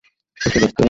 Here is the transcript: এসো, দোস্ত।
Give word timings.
এসো, 0.37 0.47
দোস্ত। 0.55 0.79